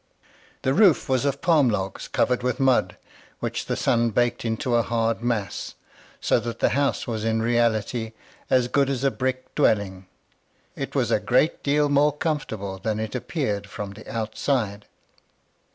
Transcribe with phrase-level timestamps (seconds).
[0.63, 2.97] The roof was of palm logs, covered with mud,
[3.39, 5.75] which the sun baked into a hard mass,
[6.19, 8.13] so that the house was in reality
[8.49, 10.07] as good as a brick dwelling.
[10.75, 14.87] It was a great deal more comfortable than it appeared from the outside.